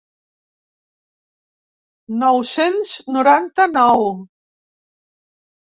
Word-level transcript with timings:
Nou-cents 2.25 2.95
noranta-nou. 3.17 4.09